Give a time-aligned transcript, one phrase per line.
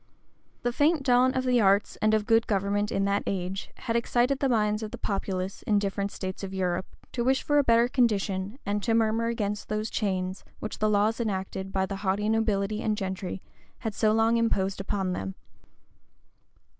[0.63, 3.95] {1381.} The faint dawn of the arts and of good government in that age, had
[3.95, 7.63] excited the minds of the populace, in different states of Europe, to wish for a
[7.63, 12.29] better condition, and to murmur against those chains which the laws enacted by the haughty
[12.29, 13.43] nobility and gentry,
[13.81, 15.35] had so long imposed upon them.